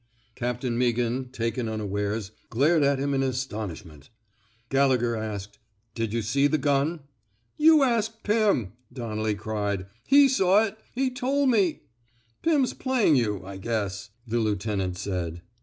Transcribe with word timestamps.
*' 0.17 0.35
Captain 0.35 0.79
Meaghan, 0.79 1.31
taken 1.31 1.69
unawares, 1.69 2.31
glared 2.49 2.81
at 2.81 2.97
him 2.97 3.13
in 3.13 3.21
astonishment. 3.21 4.09
Gallegher 4.69 5.15
asked: 5.15 5.59
Did 5.93 6.11
you 6.11 6.23
see 6.23 6.47
the 6.47 6.57
gun? 6.57 7.01
''You 7.57 7.83
ask 7.83 8.23
Pirn,'* 8.23 8.71
Donnelly 8.91 9.35
cried. 9.35 9.85
He 10.07 10.27
saw 10.27 10.63
it. 10.63 10.75
He 10.95 11.11
toP 11.11 11.47
me 11.47 11.83
—'Pim's 12.41 12.73
playing 12.73 13.15
you, 13.15 13.45
I 13.45 13.57
guess,'' 13.57 14.09
the 14.25 14.39
lieu 14.39 14.55
tenant 14.55 14.97
said. 14.97 15.43